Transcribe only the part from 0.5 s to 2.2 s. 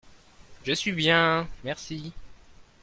Je suis bien, merci!